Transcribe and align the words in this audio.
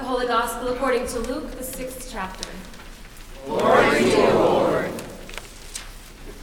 The 0.00 0.06
Holy 0.06 0.26
Gospel 0.26 0.68
according 0.68 1.06
to 1.08 1.18
Luke, 1.18 1.50
the 1.58 1.62
sixth 1.62 2.08
chapter. 2.10 2.48
Glory 3.44 3.98
to 3.98 4.08
you, 4.08 4.30
Lord. 4.30 4.90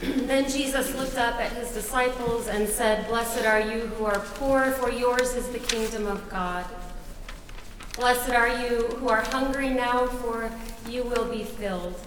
Then 0.00 0.48
Jesus 0.48 0.94
looked 0.94 1.18
up 1.18 1.40
at 1.40 1.50
his 1.54 1.72
disciples 1.72 2.46
and 2.46 2.68
said, 2.68 3.08
Blessed 3.08 3.44
are 3.44 3.60
you 3.60 3.80
who 3.80 4.04
are 4.04 4.20
poor, 4.20 4.70
for 4.70 4.92
yours 4.92 5.34
is 5.34 5.48
the 5.48 5.58
kingdom 5.58 6.06
of 6.06 6.30
God. 6.30 6.66
Blessed 7.96 8.30
are 8.30 8.48
you 8.48 8.86
who 9.00 9.08
are 9.08 9.22
hungry 9.22 9.70
now, 9.70 10.06
for 10.06 10.52
you 10.88 11.02
will 11.02 11.28
be 11.28 11.42
filled. 11.42 12.00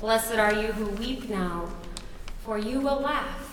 Blessed 0.00 0.36
are 0.36 0.54
you 0.54 0.72
who 0.72 0.86
weep 0.86 1.28
now, 1.28 1.68
for 2.46 2.56
you 2.56 2.80
will 2.80 3.00
laugh. 3.00 3.47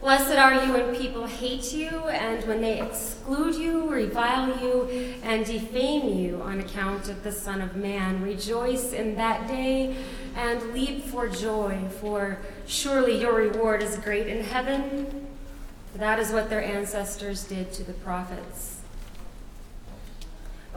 Blessed 0.00 0.38
are 0.38 0.64
you 0.64 0.72
when 0.72 0.94
people 0.94 1.26
hate 1.26 1.72
you 1.72 1.88
and 1.88 2.44
when 2.44 2.60
they 2.60 2.80
exclude 2.80 3.56
you, 3.56 3.90
revile 3.90 4.56
you, 4.62 5.14
and 5.24 5.44
defame 5.44 6.16
you 6.16 6.40
on 6.42 6.60
account 6.60 7.08
of 7.08 7.24
the 7.24 7.32
Son 7.32 7.60
of 7.60 7.74
Man. 7.74 8.22
Rejoice 8.22 8.92
in 8.92 9.16
that 9.16 9.48
day 9.48 9.96
and 10.36 10.72
leap 10.72 11.04
for 11.04 11.28
joy, 11.28 11.80
for 12.00 12.38
surely 12.64 13.20
your 13.20 13.34
reward 13.34 13.82
is 13.82 13.96
great 13.96 14.28
in 14.28 14.44
heaven. 14.44 15.26
That 15.96 16.20
is 16.20 16.30
what 16.30 16.48
their 16.48 16.62
ancestors 16.62 17.42
did 17.42 17.72
to 17.72 17.82
the 17.82 17.94
prophets. 17.94 18.77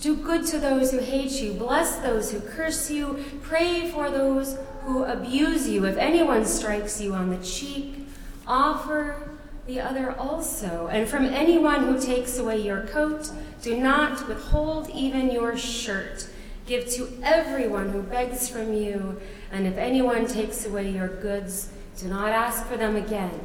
Do 0.00 0.14
good 0.14 0.46
to 0.46 0.58
those 0.60 0.92
who 0.92 0.98
hate 0.98 1.32
you. 1.40 1.54
Bless 1.54 1.96
those 1.96 2.30
who 2.30 2.40
curse 2.40 2.90
you. 2.90 3.24
Pray 3.42 3.90
for 3.90 4.10
those 4.10 4.56
who 4.82 5.02
abuse 5.02 5.68
you. 5.68 5.86
If 5.86 5.96
anyone 5.96 6.44
strikes 6.44 7.00
you 7.00 7.14
on 7.14 7.30
the 7.30 7.44
cheek, 7.44 8.06
offer 8.46 9.28
the 9.66 9.80
other 9.80 10.12
also. 10.12 10.86
And 10.86 11.08
from 11.08 11.24
anyone 11.24 11.84
who 11.84 12.00
takes 12.00 12.38
away 12.38 12.60
your 12.60 12.82
coat, 12.86 13.30
do 13.60 13.76
not 13.76 14.28
withhold 14.28 14.88
even 14.90 15.30
your 15.30 15.56
shirt. 15.56 16.28
Give 16.66 16.88
to 16.90 17.08
everyone 17.22 17.90
who 17.90 18.02
begs 18.02 18.48
from 18.48 18.72
you. 18.72 19.20
And 19.50 19.66
if 19.66 19.76
anyone 19.76 20.26
takes 20.26 20.64
away 20.64 20.90
your 20.90 21.08
goods, 21.08 21.70
do 21.98 22.06
not 22.06 22.28
ask 22.28 22.64
for 22.66 22.76
them 22.76 22.94
again. 22.94 23.40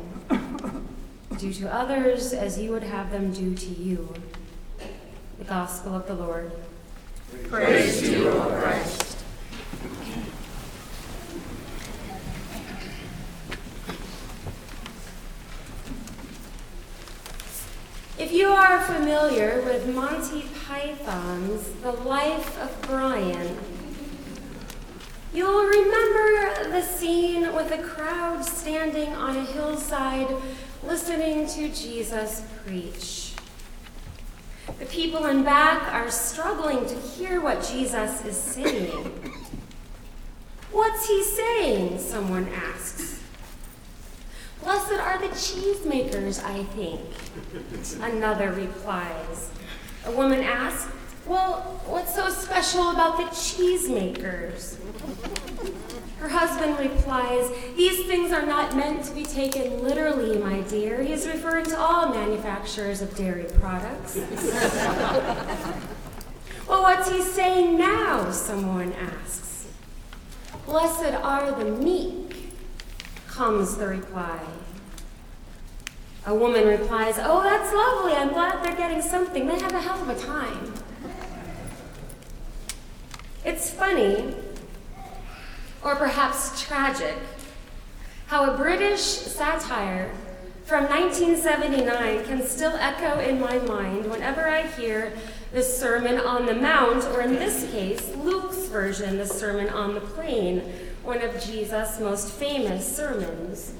do 1.38 1.52
to 1.52 1.74
others 1.74 2.32
as 2.32 2.60
you 2.60 2.72
would 2.72 2.84
have 2.84 3.12
them 3.12 3.34
do 3.34 3.56
to 3.56 3.70
you. 3.70 4.14
The 5.40 5.46
Gospel 5.46 5.96
of 5.96 6.08
the 6.08 6.14
Lord. 6.14 6.52
Praise 7.50 8.00
to 8.02 8.12
you, 8.12 8.30
O 8.30 8.50
Christ. 8.62 9.18
If 18.20 18.32
you 18.32 18.50
are 18.50 18.80
familiar 18.82 19.62
with 19.64 19.94
Monty 19.94 20.46
Python's 20.66 21.72
The 21.82 21.92
Life 21.92 22.60
of 22.62 22.82
Brian, 22.84 23.58
you'll 25.34 25.66
remember 25.66 26.70
the 26.70 26.84
scene 26.84 27.54
with 27.56 27.72
a 27.72 27.82
crowd 27.82 28.46
standing 28.46 29.14
on 29.16 29.36
a 29.36 29.44
hillside 29.44 30.28
listening 30.84 31.48
to 31.48 31.70
Jesus 31.70 32.44
preach. 32.66 33.23
The 34.84 34.90
people 34.90 35.28
in 35.28 35.46
back 35.46 35.94
are 35.94 36.12
struggling 36.12 36.86
to 36.86 36.94
hear 36.94 37.40
what 37.40 37.64
Jesus 37.64 38.26
is 38.26 38.36
saying. 38.36 39.06
What's 40.74 41.08
he 41.08 41.24
saying? 41.24 42.00
Someone 42.00 42.50
asks. 42.50 43.24
Blessed 44.62 45.00
are 45.00 45.20
the 45.20 45.30
cheesemakers, 45.30 46.44
I 46.44 46.66
think. 46.76 47.00
Another 48.02 48.52
replies. 48.52 49.52
A 50.06 50.12
woman 50.12 50.42
asks, 50.42 50.92
Well, 51.26 51.62
what's 51.86 52.14
so 52.14 52.28
special 52.28 52.92
about 52.92 53.16
the 53.16 53.24
cheesemakers? 53.28 54.76
Her 56.24 56.30
husband 56.30 56.80
replies, 56.80 57.52
These 57.76 58.06
things 58.06 58.32
are 58.32 58.46
not 58.46 58.78
meant 58.78 59.04
to 59.04 59.12
be 59.14 59.26
taken 59.26 59.84
literally, 59.84 60.38
my 60.38 60.62
dear. 60.62 61.04
He's 61.04 61.28
referring 61.28 61.66
to 61.66 61.78
all 61.78 62.14
manufacturers 62.14 63.02
of 63.02 63.14
dairy 63.18 63.44
products. 63.60 64.16
well, 66.66 66.82
what's 66.82 67.12
he 67.12 67.22
saying 67.22 67.78
now? 67.78 68.32
Someone 68.32 68.94
asks. 68.94 69.68
Blessed 70.66 71.14
are 71.14 71.52
the 71.52 71.66
meek, 71.66 72.54
comes 73.28 73.76
the 73.76 73.88
reply. 73.88 74.40
A 76.26 76.34
woman 76.34 76.66
replies, 76.66 77.16
Oh, 77.20 77.44
that's 77.44 77.74
lovely. 77.74 78.14
I'm 78.14 78.30
glad 78.30 78.64
they're 78.64 78.78
getting 78.78 79.02
something. 79.02 79.46
They 79.46 79.60
have 79.60 79.74
a 79.74 79.82
hell 79.82 80.02
of 80.02 80.08
a 80.08 80.16
time. 80.18 80.74
It's 83.44 83.70
funny 83.72 84.36
or 85.84 85.96
perhaps 85.96 86.62
tragic, 86.62 87.16
how 88.28 88.52
a 88.52 88.58
British 88.58 89.02
satire 89.02 90.12
from 90.66 90.86
1979 90.86 92.26
can 92.26 92.42
still 92.46 92.76
echo 92.78 93.20
in 93.20 93.40
my 93.40 93.60
mind 93.60 94.10
whenever 94.10 94.48
I 94.48 94.66
hear 94.68 95.14
the 95.52 95.62
Sermon 95.62 96.20
on 96.20 96.46
the 96.46 96.56
Mount, 96.56 97.04
or 97.06 97.22
in 97.22 97.36
this 97.36 97.70
case, 97.72 98.16
Luke's 98.16 98.66
version, 98.68 99.18
the 99.18 99.26
Sermon 99.26 99.70
on 99.70 99.94
the 99.94 100.02
Plain, 100.02 100.62
one 101.04 101.22
of 101.22 101.44
Jesus' 101.44 102.00
most 102.00 102.32
famous 102.32 102.96
sermons. 102.96 103.74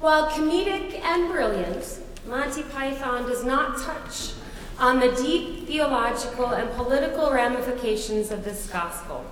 While 0.00 0.30
comedic 0.30 1.00
and 1.00 1.32
brilliant, 1.32 1.98
Monty 2.28 2.62
Python 2.62 3.26
does 3.26 3.44
not 3.44 3.78
touch 3.78 4.34
on 4.78 5.00
the 5.00 5.12
deep 5.12 5.66
theological 5.66 6.46
and 6.46 6.70
political 6.72 7.30
ramifications 7.30 8.30
of 8.30 8.44
this 8.44 8.68
gospel. 8.68 9.24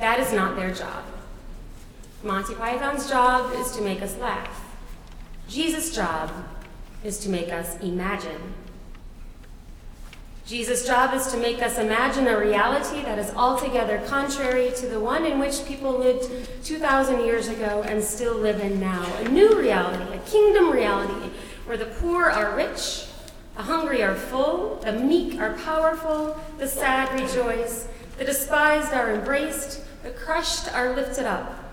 That 0.00 0.18
is 0.18 0.32
not 0.32 0.56
their 0.56 0.72
job. 0.72 1.04
Monty 2.22 2.54
Python's 2.54 3.08
job 3.08 3.52
is 3.54 3.70
to 3.72 3.82
make 3.82 4.00
us 4.00 4.16
laugh. 4.16 4.64
Jesus' 5.46 5.94
job 5.94 6.30
is 7.04 7.18
to 7.18 7.28
make 7.28 7.52
us 7.52 7.78
imagine. 7.80 8.54
Jesus' 10.46 10.86
job 10.86 11.14
is 11.14 11.26
to 11.28 11.36
make 11.36 11.62
us 11.62 11.78
imagine 11.78 12.26
a 12.26 12.38
reality 12.38 13.02
that 13.02 13.18
is 13.18 13.30
altogether 13.34 14.02
contrary 14.06 14.72
to 14.76 14.86
the 14.86 14.98
one 14.98 15.26
in 15.26 15.38
which 15.38 15.66
people 15.66 15.98
lived 15.98 16.30
2,000 16.64 17.24
years 17.24 17.48
ago 17.48 17.84
and 17.86 18.02
still 18.02 18.34
live 18.34 18.58
in 18.60 18.80
now. 18.80 19.04
A 19.18 19.28
new 19.28 19.54
reality, 19.60 20.14
a 20.14 20.18
kingdom 20.20 20.70
reality, 20.70 21.30
where 21.66 21.76
the 21.76 21.86
poor 22.00 22.24
are 22.24 22.56
rich, 22.56 23.04
the 23.54 23.62
hungry 23.62 24.02
are 24.02 24.14
full, 24.14 24.76
the 24.82 24.92
meek 24.92 25.38
are 25.38 25.54
powerful, 25.58 26.40
the 26.58 26.66
sad 26.66 27.20
rejoice, 27.20 27.86
the 28.18 28.24
despised 28.24 28.92
are 28.92 29.12
embraced, 29.12 29.82
the 30.02 30.10
crushed 30.10 30.72
are 30.72 30.94
lifted 30.94 31.26
up. 31.26 31.64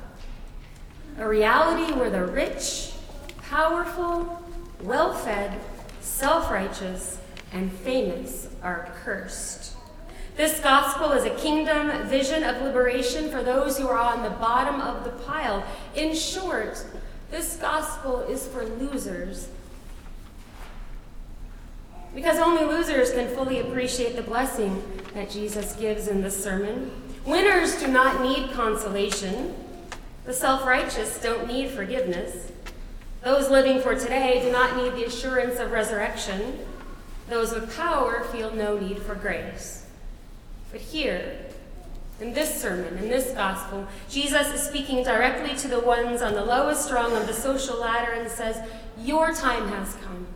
A 1.17 1.27
reality 1.27 1.93
where 1.93 2.09
the 2.09 2.25
rich, 2.25 2.93
powerful, 3.43 4.43
well 4.81 5.13
fed, 5.13 5.59
self 6.01 6.51
righteous, 6.51 7.17
and 7.51 7.71
famous 7.71 8.49
are 8.61 8.91
cursed. 9.03 9.75
This 10.35 10.59
gospel 10.59 11.13
is 11.13 11.25
a 11.25 11.31
kingdom 11.31 12.07
vision 12.07 12.43
of 12.43 12.61
liberation 12.61 13.31
for 13.31 13.41
those 13.41 13.77
who 13.77 13.87
are 13.87 13.97
on 13.97 14.21
the 14.21 14.29
bottom 14.29 14.79
of 14.79 15.03
the 15.03 15.09
pile. 15.23 15.65
In 15.95 16.13
short, 16.13 16.85
this 17.31 17.55
gospel 17.55 18.19
is 18.21 18.47
for 18.47 18.63
losers. 18.63 19.49
Because 22.13 22.37
only 22.37 22.65
losers 22.65 23.11
can 23.11 23.27
fully 23.35 23.59
appreciate 23.59 24.15
the 24.15 24.21
blessing 24.21 24.83
that 25.13 25.29
Jesus 25.29 25.75
gives 25.75 26.07
in 26.07 26.21
this 26.21 26.41
sermon. 26.41 26.91
Winners 27.27 27.75
do 27.75 27.89
not 27.89 28.21
need 28.21 28.53
consolation. 28.53 29.53
The 30.23 30.31
self 30.31 30.65
righteous 30.65 31.19
don't 31.21 31.45
need 31.45 31.71
forgiveness. 31.71 32.53
Those 33.21 33.49
living 33.49 33.81
for 33.81 33.95
today 33.95 34.41
do 34.41 34.49
not 34.49 34.77
need 34.77 34.93
the 34.93 35.03
assurance 35.03 35.59
of 35.59 35.71
resurrection. 35.71 36.57
Those 37.27 37.51
with 37.51 37.75
power 37.75 38.23
feel 38.31 38.55
no 38.55 38.79
need 38.79 38.99
for 38.99 39.13
grace. 39.13 39.85
But 40.71 40.79
here, 40.79 41.37
in 42.21 42.31
this 42.31 42.61
sermon, 42.61 42.97
in 42.97 43.09
this 43.09 43.33
gospel, 43.33 43.85
Jesus 44.09 44.47
is 44.53 44.61
speaking 44.61 45.03
directly 45.03 45.53
to 45.57 45.67
the 45.67 45.81
ones 45.81 46.21
on 46.21 46.33
the 46.33 46.45
lowest 46.45 46.89
rung 46.93 47.13
of 47.13 47.27
the 47.27 47.33
social 47.33 47.77
ladder 47.77 48.13
and 48.13 48.31
says, 48.31 48.65
Your 49.01 49.33
time 49.33 49.67
has 49.67 49.95
come. 49.95 50.27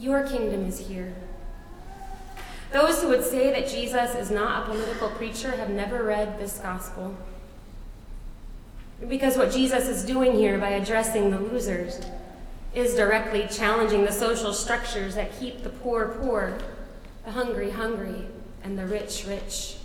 Your 0.00 0.26
kingdom 0.26 0.66
is 0.66 0.88
here. 0.88 1.14
Those 2.74 3.00
who 3.00 3.08
would 3.10 3.22
say 3.22 3.52
that 3.52 3.68
Jesus 3.68 4.16
is 4.16 4.32
not 4.32 4.64
a 4.64 4.72
political 4.72 5.08
preacher 5.10 5.52
have 5.52 5.70
never 5.70 6.02
read 6.02 6.40
this 6.40 6.58
gospel. 6.58 7.16
Because 9.08 9.36
what 9.36 9.52
Jesus 9.52 9.86
is 9.86 10.04
doing 10.04 10.32
here 10.32 10.58
by 10.58 10.70
addressing 10.70 11.30
the 11.30 11.38
losers 11.38 12.00
is 12.74 12.96
directly 12.96 13.46
challenging 13.48 14.04
the 14.04 14.10
social 14.10 14.52
structures 14.52 15.14
that 15.14 15.38
keep 15.38 15.62
the 15.62 15.68
poor 15.68 16.18
poor, 16.20 16.58
the 17.24 17.30
hungry 17.30 17.70
hungry, 17.70 18.26
and 18.64 18.76
the 18.76 18.86
rich 18.86 19.24
rich. 19.24 19.76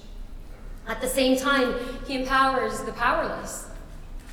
At 0.87 0.99
the 0.99 1.07
same 1.07 1.37
time, 1.37 1.75
he 2.07 2.15
empowers 2.15 2.81
the 2.81 2.93
powerless 2.93 3.67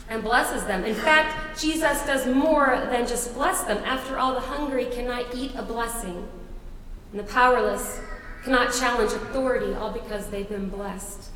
and 0.09 0.23
blesses 0.23 0.65
them. 0.65 0.83
In 0.87 0.95
fact, 0.95 1.61
Jesus 1.61 2.01
does 2.07 2.27
more 2.27 2.87
than 2.91 3.07
just 3.07 3.35
bless 3.35 3.65
them. 3.65 3.85
After 3.85 4.17
all, 4.17 4.33
the 4.33 4.41
hungry 4.41 4.87
cannot 4.87 5.35
eat 5.35 5.55
a 5.57 5.63
blessing, 5.63 6.27
and 7.13 7.21
the 7.21 7.31
powerless 7.31 8.01
cannot 8.47 8.73
challenge 8.73 9.13
authority, 9.13 9.75
all 9.75 9.91
because 9.91 10.29
they've 10.29 10.49
been 10.49 10.69
blessed. 10.69 11.31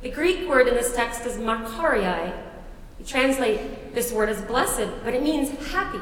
The 0.00 0.08
Greek 0.08 0.48
word 0.48 0.66
in 0.66 0.72
this 0.72 0.96
text 0.96 1.26
is 1.26 1.36
makarioi. 1.36 2.32
You 2.98 3.04
translate 3.04 3.94
this 3.94 4.10
word 4.10 4.30
as 4.30 4.40
blessed, 4.40 4.88
but 5.04 5.12
it 5.12 5.22
means 5.22 5.50
happy. 5.70 6.00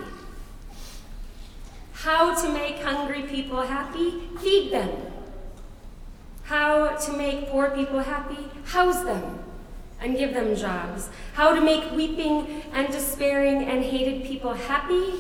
How 1.92 2.40
to 2.40 2.52
make 2.52 2.78
hungry 2.84 3.22
people 3.22 3.62
happy? 3.62 4.28
Feed 4.38 4.72
them. 4.72 4.90
How 6.44 6.94
to 6.98 7.12
make 7.16 7.48
poor 7.48 7.70
people 7.70 7.98
happy? 7.98 8.48
House 8.66 9.02
them 9.02 9.40
and 10.00 10.16
give 10.16 10.34
them 10.34 10.54
jobs. 10.54 11.08
How 11.34 11.52
to 11.52 11.60
make 11.60 11.90
weeping 11.90 12.62
and 12.72 12.92
despairing 12.92 13.64
and 13.64 13.82
hated 13.82 14.24
people 14.24 14.54
happy? 14.54 15.14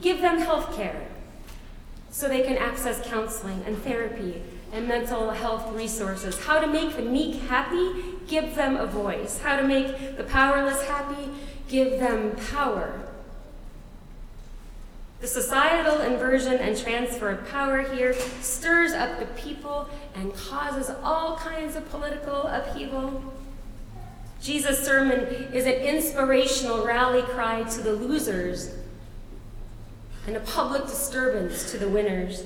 Give 0.00 0.22
them 0.22 0.38
health 0.38 0.74
care 0.74 1.09
so 2.10 2.28
they 2.28 2.42
can 2.42 2.56
access 2.56 3.00
counseling 3.06 3.62
and 3.66 3.78
therapy 3.82 4.42
and 4.72 4.86
mental 4.86 5.30
health 5.30 5.72
resources. 5.74 6.38
How 6.44 6.60
to 6.60 6.66
make 6.66 6.96
the 6.96 7.02
meek 7.02 7.42
happy? 7.42 7.92
Give 8.26 8.54
them 8.54 8.76
a 8.76 8.86
voice. 8.86 9.38
How 9.38 9.56
to 9.56 9.66
make 9.66 10.16
the 10.16 10.24
powerless 10.24 10.82
happy? 10.86 11.30
Give 11.68 11.98
them 11.98 12.36
power. 12.52 13.00
The 15.20 15.26
societal 15.26 16.00
inversion 16.00 16.54
and 16.54 16.76
transfer 16.76 17.30
of 17.30 17.48
power 17.48 17.82
here 17.82 18.14
stirs 18.40 18.92
up 18.92 19.18
the 19.18 19.26
people 19.40 19.88
and 20.14 20.34
causes 20.34 20.90
all 21.02 21.36
kinds 21.36 21.76
of 21.76 21.88
political 21.90 22.46
upheaval. 22.46 23.22
Jesus' 24.40 24.82
sermon 24.82 25.20
is 25.52 25.66
an 25.66 25.74
inspirational 25.74 26.86
rally 26.86 27.20
cry 27.22 27.64
to 27.64 27.82
the 27.82 27.92
losers 27.92 28.74
and 30.30 30.36
a 30.36 30.40
public 30.42 30.86
disturbance 30.86 31.72
to 31.72 31.76
the 31.76 31.88
winners. 31.88 32.44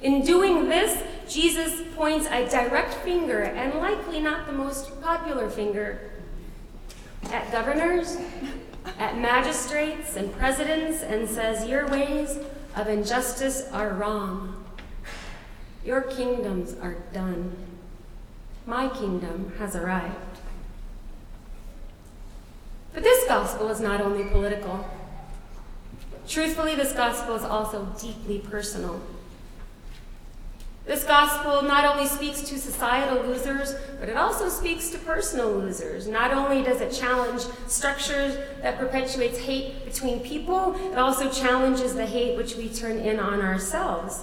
In 0.00 0.24
doing 0.24 0.70
this, 0.70 1.02
Jesus 1.28 1.82
points 1.94 2.26
a 2.28 2.48
direct 2.48 2.94
finger, 2.94 3.42
and 3.42 3.74
likely 3.74 4.20
not 4.20 4.46
the 4.46 4.54
most 4.54 4.98
popular 5.02 5.50
finger, 5.50 6.12
at 7.24 7.52
governors, 7.52 8.16
at 8.98 9.18
magistrates 9.18 10.16
and 10.16 10.32
presidents, 10.32 11.02
and 11.02 11.28
says, 11.28 11.68
Your 11.68 11.88
ways 11.88 12.38
of 12.74 12.88
injustice 12.88 13.68
are 13.70 13.90
wrong. 13.90 14.64
Your 15.84 16.00
kingdoms 16.00 16.74
are 16.80 16.96
done. 17.12 17.54
My 18.64 18.88
kingdom 18.88 19.52
has 19.58 19.76
arrived. 19.76 20.38
But 22.94 23.02
this 23.02 23.28
gospel 23.28 23.68
is 23.68 23.78
not 23.78 24.00
only 24.00 24.24
political. 24.24 24.88
Truthfully, 26.28 26.74
this 26.74 26.92
gospel 26.92 27.36
is 27.36 27.42
also 27.42 27.86
deeply 28.00 28.38
personal. 28.38 29.00
This 30.86 31.02
gospel 31.02 31.62
not 31.62 31.84
only 31.84 32.06
speaks 32.06 32.42
to 32.42 32.58
societal 32.58 33.24
losers, 33.24 33.74
but 33.98 34.08
it 34.08 34.16
also 34.16 34.48
speaks 34.48 34.88
to 34.90 34.98
personal 34.98 35.50
losers. 35.50 36.06
Not 36.06 36.32
only 36.32 36.62
does 36.62 36.80
it 36.80 36.92
challenge 36.92 37.42
structures 37.66 38.36
that 38.62 38.78
perpetuates 38.78 39.38
hate 39.38 39.84
between 39.84 40.20
people, 40.20 40.76
it 40.92 40.98
also 40.98 41.28
challenges 41.28 41.94
the 41.94 42.06
hate 42.06 42.36
which 42.36 42.54
we 42.54 42.68
turn 42.68 42.98
in 42.98 43.18
on 43.18 43.40
ourselves. 43.40 44.22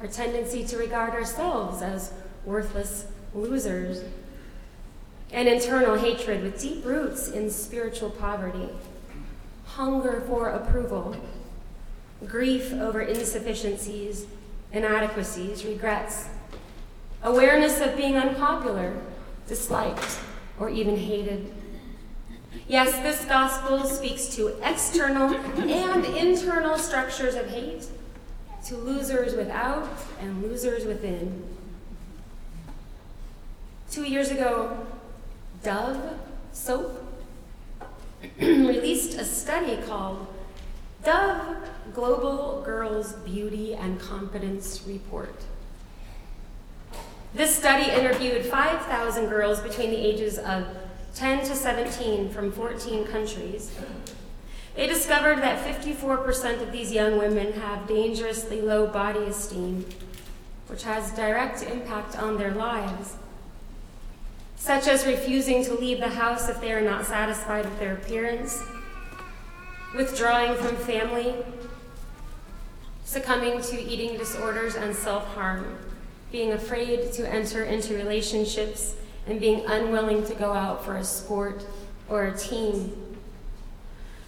Our 0.00 0.06
tendency 0.06 0.64
to 0.64 0.78
regard 0.78 1.12
ourselves 1.12 1.82
as 1.82 2.12
worthless 2.46 3.06
losers 3.34 4.02
and 5.32 5.48
internal 5.48 5.96
hatred 5.96 6.42
with 6.42 6.60
deep 6.60 6.84
roots 6.84 7.28
in 7.28 7.50
spiritual 7.50 8.10
poverty, 8.10 8.68
hunger 9.74 10.22
for 10.26 10.50
approval, 10.50 11.16
grief 12.26 12.72
over 12.72 13.00
insufficiencies, 13.00 14.26
inadequacies, 14.72 15.64
regrets, 15.64 16.28
awareness 17.22 17.80
of 17.80 17.96
being 17.96 18.16
unpopular, 18.16 18.94
disliked, 19.46 20.18
or 20.58 20.68
even 20.68 20.96
hated. 20.96 21.52
Yes, 22.68 22.92
this 22.98 23.24
gospel 23.24 23.84
speaks 23.84 24.26
to 24.36 24.48
external 24.62 25.34
and 25.34 26.04
internal 26.04 26.76
structures 26.78 27.34
of 27.34 27.48
hate, 27.48 27.86
to 28.66 28.76
losers 28.76 29.34
without 29.34 29.88
and 30.20 30.42
losers 30.42 30.84
within. 30.84 31.42
Two 33.90 34.04
years 34.04 34.30
ago, 34.30 34.86
Dove 35.62 36.18
soap 36.52 37.01
released 38.40 39.18
a 39.18 39.24
study 39.24 39.78
called 39.82 40.26
Dove 41.04 41.56
Global 41.92 42.62
Girls 42.64 43.14
Beauty 43.14 43.74
and 43.74 43.98
Confidence 43.98 44.84
Report. 44.86 45.34
This 47.34 47.56
study 47.56 47.90
interviewed 47.90 48.44
5,000 48.44 49.28
girls 49.28 49.60
between 49.60 49.90
the 49.90 49.96
ages 49.96 50.38
of 50.38 50.66
10 51.14 51.46
to 51.46 51.56
17 51.56 52.30
from 52.30 52.52
14 52.52 53.04
countries. 53.06 53.76
They 54.74 54.86
discovered 54.86 55.38
that 55.38 55.64
54% 55.64 56.62
of 56.62 56.72
these 56.72 56.92
young 56.92 57.18
women 57.18 57.52
have 57.54 57.88
dangerously 57.88 58.60
low 58.60 58.86
body 58.86 59.20
esteem, 59.20 59.84
which 60.68 60.84
has 60.84 61.10
direct 61.12 61.62
impact 61.62 62.16
on 62.16 62.38
their 62.38 62.52
lives 62.52 63.16
such 64.62 64.86
as 64.86 65.04
refusing 65.04 65.64
to 65.64 65.74
leave 65.74 65.98
the 65.98 66.08
house 66.08 66.48
if 66.48 66.60
they 66.60 66.70
are 66.70 66.80
not 66.80 67.04
satisfied 67.04 67.64
with 67.64 67.76
their 67.80 67.94
appearance, 67.94 68.62
withdrawing 69.96 70.54
from 70.54 70.76
family, 70.76 71.34
succumbing 73.04 73.60
to 73.60 73.82
eating 73.82 74.16
disorders 74.16 74.76
and 74.76 74.94
self 74.94 75.26
harm, 75.34 75.76
being 76.30 76.52
afraid 76.52 77.12
to 77.12 77.28
enter 77.28 77.64
into 77.64 77.94
relationships, 77.94 78.94
and 79.26 79.40
being 79.40 79.64
unwilling 79.66 80.24
to 80.24 80.34
go 80.34 80.52
out 80.52 80.84
for 80.84 80.96
a 80.96 81.02
sport 81.02 81.66
or 82.08 82.26
a 82.26 82.38
team. 82.38 82.96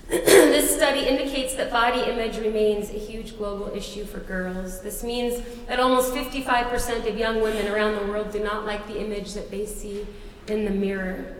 this 0.08 0.74
study 0.74 1.06
indicates 1.06 1.54
that 1.54 1.70
body 1.70 2.00
image 2.10 2.38
remains 2.38 2.90
a 2.90 2.98
huge 2.98 3.38
global 3.38 3.72
issue 3.72 4.04
for 4.04 4.18
girls. 4.18 4.80
This 4.80 5.04
means 5.04 5.40
that 5.68 5.78
almost 5.78 6.12
55% 6.12 7.08
of 7.08 7.16
young 7.16 7.40
women 7.40 7.68
around 7.68 7.94
the 7.94 8.06
world 8.10 8.32
do 8.32 8.42
not 8.42 8.66
like 8.66 8.88
the 8.88 9.00
image 9.00 9.32
that 9.34 9.52
they 9.52 9.64
see 9.64 10.04
in 10.48 10.64
the 10.64 10.70
mirror. 10.70 11.36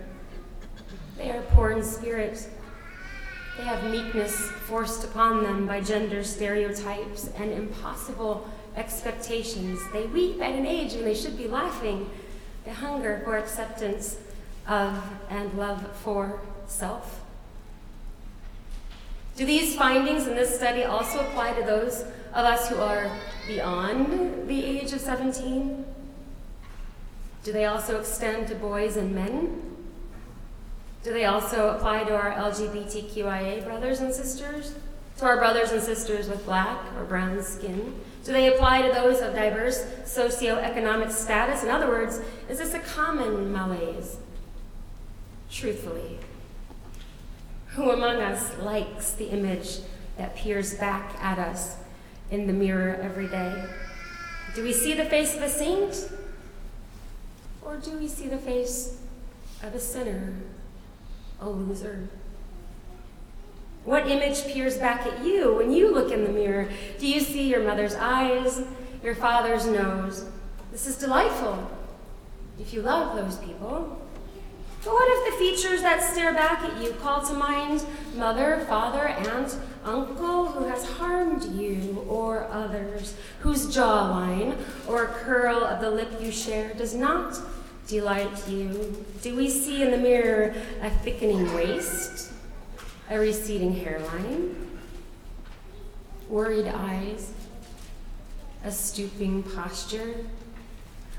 They 1.17 1.31
are 1.31 1.43
poor 1.51 1.71
in 1.71 1.83
spirit. 1.83 2.49
They 3.57 3.65
have 3.65 3.85
meekness 3.91 4.35
forced 4.67 5.05
upon 5.05 5.43
them 5.45 5.67
by 5.67 5.81
gender 5.81 6.25
stereotypes 6.25 7.31
and 7.37 7.53
impossible 7.53 8.49
expectations. 8.77 9.79
They 9.93 10.07
weep 10.07 10.41
at 10.41 10.55
an 10.55 10.67
age 10.67 10.95
when 10.95 11.05
they 11.05 11.15
should 11.15 11.37
be 11.37 11.47
laughing. 11.47 12.11
They 12.65 12.73
hunger 12.73 13.21
for 13.25 13.37
acceptance 13.37 14.17
of 14.67 15.01
and 15.31 15.55
love 15.55 15.97
for 15.99 16.41
self. 16.67 17.21
Do 19.37 19.45
these 19.45 19.77
findings 19.77 20.27
in 20.27 20.35
this 20.35 20.57
study 20.57 20.85
also 20.85 21.21
apply 21.21 21.55
to 21.55 21.63
those 21.63 22.03
of 22.33 22.45
us 22.45 22.69
who 22.69 22.77
are 22.77 23.11
beyond 23.47 24.49
the 24.49 24.65
age 24.65 24.93
of 24.93 25.01
17? 25.01 25.85
Do 27.45 27.53
they 27.53 27.67
also 27.67 28.01
extend 28.01 28.49
to 28.49 28.55
boys 28.55 28.97
and 28.97 29.15
men? 29.15 29.61
Do 31.03 31.13
they 31.13 31.27
also 31.27 31.77
apply 31.77 32.05
to 32.05 32.17
our 32.17 32.33
LGBTQIA 32.33 33.63
brothers 33.63 34.01
and 34.01 34.13
sisters? 34.15 34.75
To 35.19 35.27
our 35.27 35.37
brothers 35.37 35.71
and 35.71 35.83
sisters 35.83 36.27
with 36.27 36.47
black 36.47 36.81
or 36.97 37.05
brown 37.05 37.43
skin? 37.43 38.01
Do 38.25 38.33
they 38.33 38.53
apply 38.53 38.81
to 38.81 38.95
those 38.95 39.21
of 39.21 39.35
diverse 39.35 39.85
socioeconomic 40.05 41.11
status? 41.11 41.63
In 41.63 41.69
other 41.69 41.87
words, 41.87 42.23
is 42.49 42.59
this 42.59 42.73
a 42.73 42.79
common 42.79 43.53
malaise? 43.53 44.17
Truthfully, 45.51 46.19
who 47.69 47.91
among 47.91 48.23
us 48.23 48.59
likes 48.59 49.13
the 49.13 49.27
image 49.27 49.81
that 50.17 50.35
peers 50.35 50.75
back 50.75 51.15
at 51.21 51.39
us 51.39 51.77
in 52.31 52.47
the 52.47 52.55
mirror 52.55 52.99
every 53.03 53.29
day? 53.29 53.69
Do 54.55 54.63
we 54.63 54.73
see 54.73 54.95
the 54.95 55.05
face 55.05 55.37
of 55.37 55.43
a 55.43 55.51
saint 55.51 56.09
or 57.65 57.77
do 57.77 57.99
we 57.99 58.09
see 58.09 58.29
the 58.29 58.39
face 58.39 58.99
of 59.63 59.75
a 59.75 59.81
sinner, 59.81 60.35
a 61.41 61.49
loser? 61.49 62.09
What 63.85 64.11
image 64.11 64.47
peers 64.47 64.79
back 64.79 65.07
at 65.07 65.25
you 65.25 65.55
when 65.55 65.71
you 65.71 65.93
look 65.93 66.11
in 66.11 66.25
the 66.25 66.31
mirror? 66.31 66.69
Do 66.99 67.07
you 67.07 67.21
see 67.21 67.49
your 67.49 67.63
mother's 67.63 67.95
eyes, 67.95 68.63
your 69.03 69.15
Father's 69.15 69.67
nose? 69.67 70.25
This 70.73 70.87
is 70.87 70.97
delightful 70.97 71.71
if 72.59 72.73
you 72.73 72.83
love 72.83 73.17
those 73.17 73.37
people. 73.39 74.01
But 74.85 74.93
what 74.93 75.09
if 75.09 75.33
the 75.33 75.39
features 75.39 75.81
that 75.83 76.03
stare 76.03 76.35
back 76.35 76.63
at 76.63 76.83
you 76.83 76.93
call 76.93 77.27
to 77.27 77.33
mind 77.35 77.85
mother, 78.17 78.65
father, 78.69 79.09
aunt, 79.09 79.59
uncle 79.83 80.47
who 80.47 80.65
has 80.67 80.85
harmed 80.85 81.43
you 81.55 82.05
or 82.09 82.47
others, 82.51 83.15
whose 83.41 83.75
jawline 83.75 84.57
or 84.87 85.07
curl 85.07 85.65
of 85.65 85.81
the 85.81 85.91
lip 85.91 86.11
you 86.21 86.31
share 86.31 86.75
does 86.75 86.95
not 86.95 87.39
delight 87.87 88.49
you? 88.49 89.05
Do 89.23 89.37
we 89.37 89.49
see 89.49 89.83
in 89.83 89.91
the 89.91 89.99
mirror 89.99 90.55
a 90.81 90.91
thickening 90.91 91.53
waist, 91.55 92.33
a 93.11 93.19
receding 93.19 93.75
hairline, 93.75 94.57
worried 96.29 96.67
eyes, 96.69 97.33
a 98.65 98.71
stooping 98.71 99.43
posture? 99.43 100.15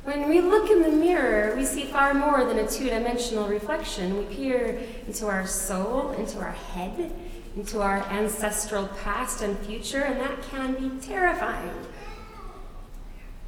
When 0.04 0.30
we 0.30 0.40
look 0.40 0.70
in 0.70 0.84
the 0.84 0.92
mirror, 0.92 1.56
we 1.56 1.66
see 1.66 1.86
far 1.86 2.14
more 2.14 2.46
than 2.46 2.60
a 2.60 2.68
two 2.68 2.86
dimensional 2.86 3.48
reflection. 3.48 4.18
We 4.18 4.36
peer 4.36 4.80
into 5.08 5.26
our 5.26 5.48
soul, 5.48 6.12
into 6.12 6.38
our 6.38 6.52
head, 6.52 7.12
into 7.56 7.82
our 7.82 8.04
ancestral 8.12 8.88
past 9.04 9.42
and 9.42 9.58
future, 9.60 10.02
and 10.02 10.20
that 10.20 10.44
can 10.44 10.76
be 10.76 11.04
terrifying. 11.04 11.72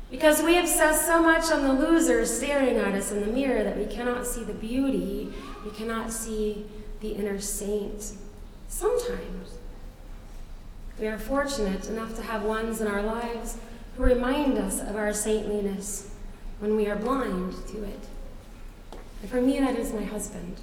Because 0.09 0.41
we 0.41 0.57
obsess 0.57 1.05
so 1.05 1.21
much 1.21 1.51
on 1.51 1.63
the 1.63 1.73
loser 1.73 2.25
staring 2.25 2.77
at 2.77 2.93
us 2.93 3.11
in 3.11 3.19
the 3.19 3.27
mirror 3.27 3.63
that 3.63 3.77
we 3.77 3.85
cannot 3.85 4.25
see 4.25 4.43
the 4.43 4.53
beauty, 4.53 5.33
we 5.65 5.71
cannot 5.71 6.13
see 6.13 6.65
the 7.01 7.09
inner 7.11 7.39
saint. 7.39 8.13
Sometimes 8.69 9.57
we 10.99 11.07
are 11.07 11.19
fortunate 11.19 11.89
enough 11.89 12.15
to 12.15 12.23
have 12.23 12.43
ones 12.43 12.79
in 12.79 12.87
our 12.87 13.01
lives 13.01 13.57
who 13.97 14.03
remind 14.03 14.57
us 14.57 14.79
of 14.79 14.95
our 14.95 15.13
saintliness 15.13 16.09
when 16.59 16.75
we 16.75 16.87
are 16.87 16.95
blind 16.95 17.53
to 17.67 17.83
it. 17.83 17.99
And 19.21 19.29
for 19.29 19.41
me, 19.41 19.59
that 19.59 19.75
is 19.75 19.93
my 19.93 20.03
husband. 20.03 20.59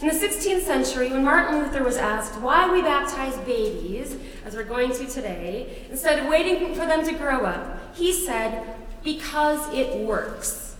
In 0.00 0.08
the 0.08 0.14
16th 0.14 0.60
century, 0.60 1.10
when 1.10 1.24
Martin 1.24 1.58
Luther 1.58 1.82
was 1.82 1.96
asked 1.96 2.38
why 2.42 2.70
we 2.70 2.82
baptize 2.82 3.34
babies, 3.46 4.16
as 4.44 4.54
we're 4.54 4.64
going 4.64 4.92
to 4.92 5.06
today, 5.06 5.86
instead 5.90 6.18
of 6.18 6.26
waiting 6.26 6.74
for 6.74 6.84
them 6.84 7.02
to 7.06 7.12
grow 7.12 7.46
up, 7.46 7.96
he 7.96 8.12
said, 8.12 8.62
because 9.02 9.72
it 9.72 10.04
works. 10.04 10.76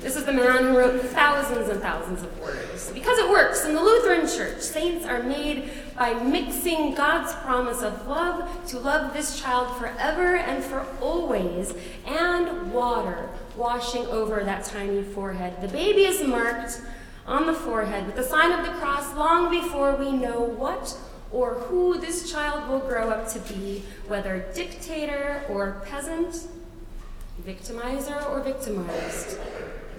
This 0.00 0.14
is 0.14 0.24
the 0.24 0.32
man 0.32 0.58
who 0.58 0.78
wrote 0.78 1.00
thousands 1.06 1.68
and 1.70 1.80
thousands 1.82 2.22
of 2.22 2.38
words. 2.40 2.92
Because 2.92 3.18
it 3.18 3.28
works. 3.28 3.64
In 3.64 3.74
the 3.74 3.82
Lutheran 3.82 4.28
Church, 4.28 4.60
saints 4.60 5.04
are 5.04 5.22
made 5.24 5.70
by 5.96 6.14
mixing 6.14 6.94
God's 6.94 7.34
promise 7.44 7.82
of 7.82 8.06
love 8.06 8.48
to 8.68 8.78
love 8.78 9.12
this 9.12 9.40
child 9.40 9.76
forever 9.76 10.36
and 10.36 10.62
for 10.62 10.86
always, 11.00 11.74
and 12.06 12.72
water 12.72 13.28
washing 13.58 14.06
over 14.06 14.42
that 14.44 14.64
tiny 14.64 15.02
forehead. 15.02 15.60
The 15.60 15.68
baby 15.68 16.04
is 16.04 16.26
marked 16.26 16.80
on 17.26 17.46
the 17.46 17.52
forehead 17.52 18.06
with 18.06 18.16
the 18.16 18.22
sign 18.22 18.52
of 18.52 18.64
the 18.64 18.72
cross 18.72 19.14
long 19.14 19.50
before 19.50 19.96
we 19.96 20.12
know 20.12 20.40
what 20.40 20.96
or 21.30 21.54
who 21.54 21.98
this 21.98 22.30
child 22.30 22.68
will 22.70 22.78
grow 22.78 23.10
up 23.10 23.28
to 23.28 23.38
be, 23.40 23.82
whether 24.06 24.46
dictator 24.54 25.44
or 25.50 25.82
peasant, 25.84 26.48
victimizer 27.44 28.28
or 28.30 28.40
victimized 28.40 29.38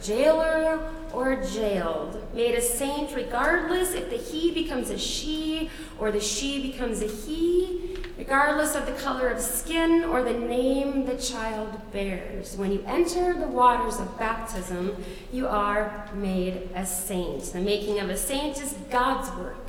jailer 0.01 0.91
or 1.13 1.35
jailed, 1.43 2.21
made 2.33 2.55
a 2.55 2.61
saint 2.61 3.15
regardless 3.15 3.93
if 3.93 4.09
the 4.09 4.17
he 4.17 4.51
becomes 4.51 4.89
a 4.89 4.97
she 4.97 5.69
or 5.97 6.11
the 6.11 6.19
she 6.19 6.71
becomes 6.71 7.01
a 7.01 7.07
he, 7.07 7.97
regardless 8.17 8.75
of 8.75 8.85
the 8.85 8.91
color 8.93 9.29
of 9.29 9.39
skin 9.39 10.03
or 10.03 10.23
the 10.23 10.33
name 10.33 11.05
the 11.05 11.17
child 11.17 11.79
bears. 11.91 12.55
When 12.57 12.71
you 12.71 12.83
enter 12.85 13.33
the 13.33 13.47
waters 13.47 13.99
of 13.99 14.17
baptism, 14.19 15.03
you 15.31 15.47
are 15.47 16.09
made 16.13 16.69
a 16.75 16.85
saint. 16.85 17.43
The 17.43 17.61
making 17.61 17.99
of 17.99 18.09
a 18.09 18.17
saint 18.17 18.61
is 18.61 18.73
God's 18.89 19.29
work, 19.37 19.67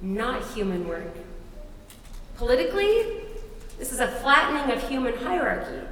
not 0.00 0.44
human 0.54 0.86
work. 0.86 1.16
Politically, 2.36 3.22
this 3.78 3.92
is 3.92 4.00
a 4.00 4.08
flattening 4.08 4.76
of 4.76 4.88
human 4.88 5.16
hierarchy 5.16 5.87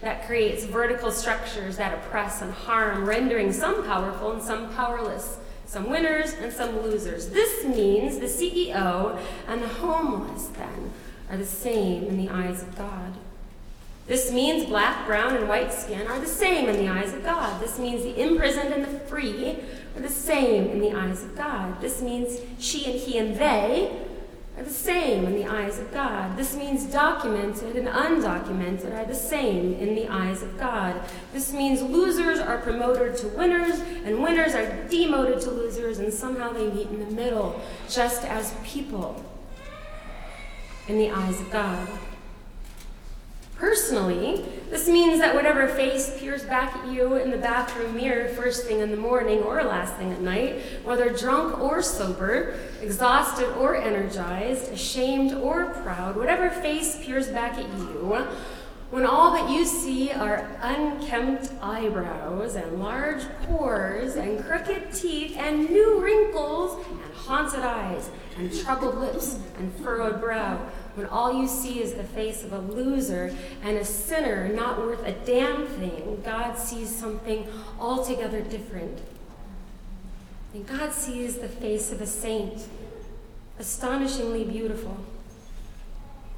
that 0.00 0.26
creates 0.26 0.64
vertical 0.64 1.10
structures 1.10 1.76
that 1.76 1.94
oppress 1.94 2.42
and 2.42 2.52
harm, 2.52 3.06
rendering 3.06 3.52
some 3.52 3.84
powerful 3.84 4.32
and 4.32 4.42
some 4.42 4.72
powerless, 4.74 5.38
some 5.64 5.88
winners 5.88 6.34
and 6.34 6.52
some 6.52 6.80
losers. 6.82 7.30
This 7.30 7.64
means 7.64 8.18
the 8.18 8.26
CEO 8.26 9.18
and 9.48 9.62
the 9.62 9.68
homeless, 9.68 10.48
then, 10.48 10.92
are 11.30 11.36
the 11.36 11.46
same 11.46 12.04
in 12.04 12.16
the 12.16 12.28
eyes 12.28 12.62
of 12.62 12.76
God. 12.76 13.14
This 14.06 14.30
means 14.30 14.66
black, 14.66 15.04
brown, 15.06 15.34
and 15.34 15.48
white 15.48 15.72
skin 15.72 16.06
are 16.06 16.20
the 16.20 16.26
same 16.26 16.68
in 16.68 16.76
the 16.76 16.88
eyes 16.88 17.12
of 17.12 17.24
God. 17.24 17.60
This 17.60 17.78
means 17.78 18.04
the 18.04 18.20
imprisoned 18.20 18.72
and 18.72 18.84
the 18.84 19.00
free 19.00 19.58
are 19.96 20.00
the 20.00 20.08
same 20.08 20.70
in 20.70 20.80
the 20.80 20.92
eyes 20.92 21.24
of 21.24 21.36
God. 21.36 21.80
This 21.80 22.00
means 22.00 22.38
she 22.60 22.84
and 22.84 23.00
he 23.00 23.18
and 23.18 23.36
they 23.36 24.05
are 24.56 24.64
the 24.64 24.70
same 24.70 25.26
in 25.26 25.34
the 25.34 25.46
eyes 25.46 25.78
of 25.78 25.92
God. 25.92 26.36
This 26.36 26.56
means 26.56 26.84
documented 26.84 27.76
and 27.76 27.88
undocumented 27.88 28.96
are 28.98 29.04
the 29.04 29.14
same 29.14 29.74
in 29.74 29.94
the 29.94 30.08
eyes 30.08 30.42
of 30.42 30.58
God. 30.58 31.00
This 31.32 31.52
means 31.52 31.82
losers 31.82 32.38
are 32.38 32.58
promoted 32.58 33.16
to 33.18 33.28
winners 33.28 33.80
and 34.04 34.22
winners 34.22 34.54
are 34.54 34.84
demoted 34.88 35.40
to 35.42 35.50
losers, 35.50 35.98
and 35.98 36.12
somehow 36.12 36.52
they 36.52 36.70
meet 36.70 36.88
in 36.88 37.00
the 37.00 37.14
middle, 37.14 37.60
just 37.88 38.24
as 38.24 38.54
people 38.64 39.22
in 40.88 40.98
the 40.98 41.10
eyes 41.10 41.40
of 41.40 41.50
God. 41.50 41.88
Personally, 43.56 44.44
this 44.68 44.86
means 44.86 45.18
that 45.18 45.34
whatever 45.34 45.66
face 45.66 46.18
peers 46.18 46.44
back 46.44 46.76
at 46.76 46.92
you 46.92 47.14
in 47.14 47.30
the 47.30 47.38
bathroom 47.38 47.96
mirror 47.96 48.28
first 48.28 48.66
thing 48.66 48.80
in 48.80 48.90
the 48.90 48.98
morning 48.98 49.38
or 49.38 49.62
last 49.62 49.94
thing 49.94 50.12
at 50.12 50.20
night, 50.20 50.60
whether 50.84 51.08
drunk 51.08 51.58
or 51.58 51.80
sober, 51.80 52.58
exhausted 52.82 53.48
or 53.56 53.74
energized, 53.74 54.70
ashamed 54.70 55.32
or 55.32 55.70
proud, 55.82 56.16
whatever 56.16 56.50
face 56.50 57.02
peers 57.02 57.28
back 57.28 57.54
at 57.54 57.66
you, 57.78 58.26
when 58.90 59.06
all 59.06 59.32
that 59.32 59.50
you 59.50 59.64
see 59.64 60.12
are 60.12 60.46
unkempt 60.60 61.50
eyebrows 61.62 62.56
and 62.56 62.78
large 62.78 63.22
pores 63.44 64.16
and 64.16 64.44
crooked 64.44 64.92
teeth 64.92 65.34
and 65.38 65.70
new 65.70 65.98
wrinkles 65.98 66.84
and 66.86 67.14
haunted 67.14 67.60
eyes 67.60 68.10
and 68.36 68.54
troubled 68.54 68.98
lips 68.98 69.38
and 69.58 69.72
furrowed 69.76 70.20
brow, 70.20 70.60
when 70.96 71.06
all 71.06 71.40
you 71.40 71.46
see 71.46 71.80
is 71.80 71.92
the 71.92 72.02
face 72.02 72.42
of 72.42 72.52
a 72.52 72.58
loser 72.58 73.34
and 73.62 73.76
a 73.76 73.84
sinner 73.84 74.48
not 74.48 74.78
worth 74.78 75.04
a 75.04 75.12
damn 75.12 75.66
thing, 75.66 76.22
God 76.24 76.56
sees 76.58 76.88
something 76.88 77.46
altogether 77.78 78.40
different. 78.40 78.98
And 80.54 80.66
God 80.66 80.92
sees 80.94 81.36
the 81.36 81.48
face 81.48 81.92
of 81.92 82.00
a 82.00 82.06
saint, 82.06 82.66
astonishingly 83.58 84.44
beautiful. 84.44 84.96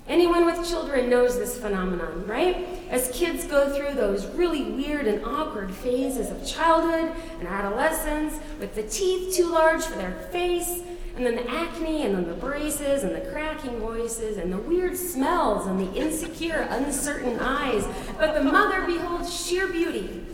Anyone 0.09 0.47
with 0.47 0.69
children 0.69 1.09
knows 1.09 1.39
this 1.39 1.57
phenomenon, 1.57 2.27
right? 2.27 2.67
As 2.91 3.11
kids 3.13 3.47
go 3.47 3.73
through 3.73 3.95
those 3.95 4.27
really 4.27 4.65
weird 4.65 5.07
and 5.07 5.25
awkward 5.25 5.73
phases 5.73 6.31
of 6.31 6.45
childhood 6.45 7.15
and 7.39 7.47
adolescence, 7.47 8.41
with 8.59 8.75
the 8.75 8.83
teeth 8.83 9.37
too 9.37 9.53
large 9.53 9.85
for 9.85 9.97
their 9.97 10.13
face, 10.33 10.83
and 11.19 11.27
then 11.27 11.35
the 11.35 11.51
acne, 11.51 12.05
and 12.05 12.15
then 12.15 12.29
the 12.29 12.35
braces, 12.35 13.03
and 13.03 13.13
the 13.13 13.21
cracking 13.33 13.81
voices, 13.81 14.39
and 14.39 14.53
the 14.53 14.59
weird 14.59 14.97
smells, 14.97 15.67
and 15.67 15.81
the 15.81 15.93
insecure, 15.95 16.69
uncertain 16.71 17.41
eyes. 17.41 17.85
But 18.17 18.35
the 18.35 18.45
mother 18.45 18.87
beholds 18.87 19.35
sheer 19.35 19.67
beauty, 19.67 20.25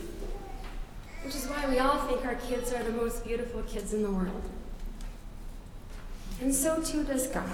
which 1.23 1.35
is 1.35 1.47
why 1.47 1.67
we 1.67 1.79
all 1.79 1.97
think 2.07 2.23
our 2.23 2.35
kids 2.35 2.71
are 2.71 2.83
the 2.83 2.91
most 2.91 3.25
beautiful 3.25 3.63
kids 3.63 3.93
in 3.93 4.03
the 4.03 4.11
world. 4.11 4.43
And 6.39 6.53
so 6.53 6.79
too 6.83 7.03
does 7.03 7.27
God 7.27 7.49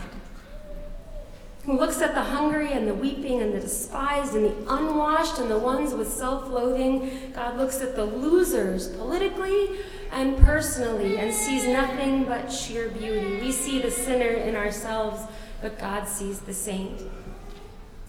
who 1.65 1.77
looks 1.77 2.01
at 2.01 2.15
the 2.15 2.21
hungry 2.21 2.71
and 2.71 2.87
the 2.87 2.93
weeping 2.93 3.41
and 3.41 3.53
the 3.53 3.59
despised 3.59 4.33
and 4.35 4.45
the 4.45 4.73
unwashed 4.73 5.37
and 5.37 5.49
the 5.49 5.57
ones 5.57 5.93
with 5.93 6.11
self 6.11 6.47
loathing. 6.49 7.31
God 7.35 7.57
looks 7.57 7.81
at 7.81 7.95
the 7.95 8.05
losers 8.05 8.87
politically 8.95 9.69
and 10.11 10.37
personally 10.39 11.17
and 11.17 11.33
sees 11.33 11.65
nothing 11.67 12.25
but 12.25 12.51
sheer 12.51 12.89
beauty. 12.89 13.39
We 13.39 13.51
see 13.51 13.79
the 13.79 13.91
sinner 13.91 14.31
in 14.31 14.55
ourselves, 14.55 15.21
but 15.61 15.77
God 15.77 16.07
sees 16.07 16.39
the 16.39 16.53
saint. 16.53 17.01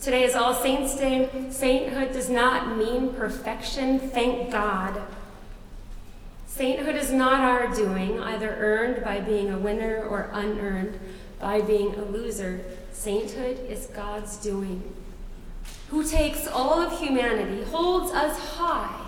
Today 0.00 0.24
is 0.24 0.34
All 0.34 0.54
Saints' 0.54 0.96
Day. 0.96 1.28
Sainthood 1.50 2.12
does 2.12 2.28
not 2.28 2.76
mean 2.76 3.12
perfection, 3.14 4.00
thank 4.00 4.50
God. 4.50 5.00
Sainthood 6.46 6.96
is 6.96 7.12
not 7.12 7.40
our 7.40 7.72
doing, 7.72 8.18
either 8.20 8.50
earned 8.50 9.04
by 9.04 9.20
being 9.20 9.50
a 9.50 9.58
winner 9.58 10.02
or 10.02 10.28
unearned 10.32 10.98
by 11.38 11.60
being 11.60 11.94
a 11.94 12.02
loser. 12.04 12.64
Sainthood 12.92 13.58
is 13.68 13.86
God's 13.86 14.36
doing, 14.36 14.82
who 15.88 16.04
takes 16.04 16.46
all 16.46 16.80
of 16.80 16.98
humanity, 17.00 17.64
holds 17.64 18.12
us 18.12 18.38
high, 18.56 19.06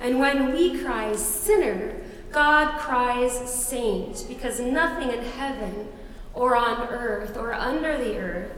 and 0.00 0.18
when 0.20 0.52
we 0.52 0.78
cry 0.78 1.14
sinner, 1.16 1.94
God 2.30 2.78
cries 2.78 3.32
saint, 3.52 4.26
because 4.28 4.60
nothing 4.60 5.10
in 5.10 5.24
heaven 5.24 5.88
or 6.34 6.54
on 6.54 6.88
earth 6.88 7.36
or 7.36 7.52
under 7.54 7.96
the 7.96 8.18
earth 8.18 8.52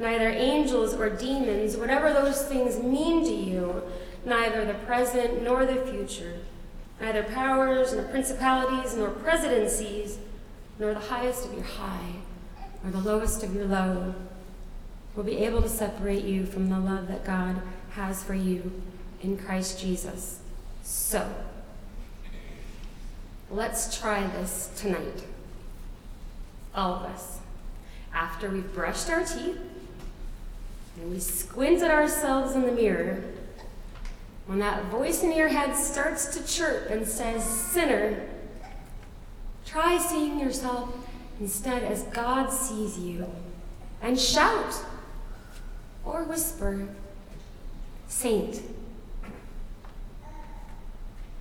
neither 0.00 0.30
angels 0.30 0.94
or 0.94 1.10
demons, 1.10 1.76
whatever 1.76 2.12
those 2.12 2.42
things 2.44 2.82
mean 2.82 3.22
to 3.22 3.32
you, 3.32 3.82
neither 4.24 4.64
the 4.64 4.74
present 4.74 5.42
nor 5.42 5.66
the 5.66 5.84
future, 5.86 6.38
neither 7.00 7.22
powers 7.22 7.92
nor 7.92 8.04
principalities 8.04 8.96
nor 8.96 9.10
presidencies, 9.10 10.18
nor 10.78 10.94
the 10.94 11.00
highest 11.00 11.44
of 11.44 11.52
your 11.52 11.62
high, 11.62 12.14
nor 12.82 12.92
the 12.92 13.00
lowest 13.00 13.42
of 13.42 13.54
your 13.54 13.66
low, 13.66 14.14
will 15.14 15.24
be 15.24 15.38
able 15.38 15.62
to 15.62 15.68
separate 15.68 16.24
you 16.24 16.46
from 16.46 16.68
the 16.68 16.78
love 16.78 17.08
that 17.08 17.24
God 17.24 17.60
has 17.92 18.22
for 18.22 18.34
you 18.34 18.82
in 19.22 19.36
Christ 19.36 19.80
Jesus. 19.80 20.40
So, 20.82 21.28
let's 23.50 23.98
try 23.98 24.26
this 24.26 24.70
tonight. 24.76 25.24
All 26.74 26.94
of 26.94 27.02
us. 27.02 27.38
After 28.14 28.48
we've 28.48 28.72
brushed 28.74 29.10
our 29.10 29.24
teeth 29.24 29.58
and 30.96 31.10
we 31.10 31.20
squint 31.20 31.82
at 31.82 31.90
ourselves 31.90 32.54
in 32.54 32.62
the 32.62 32.72
mirror, 32.72 33.22
when 34.46 34.58
that 34.58 34.84
voice 34.86 35.22
in 35.22 35.32
your 35.32 35.48
head 35.48 35.76
starts 35.76 36.36
to 36.36 36.44
chirp 36.44 36.90
and 36.90 37.06
says, 37.06 37.44
Sinner, 37.44 38.26
try 39.64 39.96
seeing 39.98 40.40
yourself 40.40 40.99
instead 41.40 41.82
as 41.82 42.02
God 42.04 42.48
sees 42.50 42.98
you 42.98 43.26
and 44.02 44.18
shout 44.20 44.84
or 46.04 46.24
whisper, 46.24 46.88
Saint, 48.06 48.62